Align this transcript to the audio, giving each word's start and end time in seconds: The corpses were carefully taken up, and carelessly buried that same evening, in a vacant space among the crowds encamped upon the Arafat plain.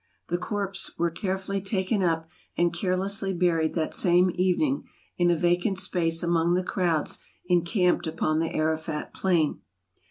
The 0.29 0.39
corpses 0.39 0.97
were 0.97 1.11
carefully 1.11 1.61
taken 1.61 2.01
up, 2.01 2.27
and 2.57 2.73
carelessly 2.73 3.33
buried 3.33 3.75
that 3.75 3.93
same 3.93 4.31
evening, 4.33 4.85
in 5.19 5.29
a 5.29 5.35
vacant 5.37 5.77
space 5.77 6.23
among 6.23 6.55
the 6.55 6.63
crowds 6.63 7.19
encamped 7.45 8.07
upon 8.07 8.39
the 8.39 8.51
Arafat 8.51 9.13
plain. 9.13 9.61